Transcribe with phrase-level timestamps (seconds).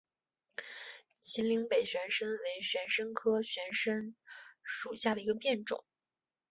[1.19, 4.15] 秦岭北玄参为玄参科玄参
[4.63, 5.85] 属下的一个变种。